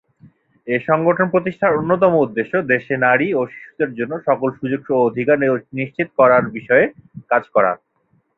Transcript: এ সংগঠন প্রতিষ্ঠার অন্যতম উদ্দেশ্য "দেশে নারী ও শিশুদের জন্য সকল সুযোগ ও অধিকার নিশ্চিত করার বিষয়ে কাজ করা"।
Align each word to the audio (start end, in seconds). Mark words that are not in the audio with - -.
এ 0.67 0.85
সংগঠন 0.87 1.27
প্রতিষ্ঠার 1.31 1.77
অন্যতম 1.79 2.13
উদ্দেশ্য 2.17 2.53
"দেশে 2.71 2.95
নারী 3.05 3.27
ও 3.33 3.51
শিশুদের 3.51 3.89
জন্য 3.99 4.13
সকল 4.27 4.49
সুযোগ 4.59 4.81
ও 4.91 5.07
অধিকার 5.09 5.37
নিশ্চিত 5.79 6.07
করার 6.19 6.43
বিষয়ে 6.57 6.85
কাজ 7.31 7.43
করা"। 7.55 7.71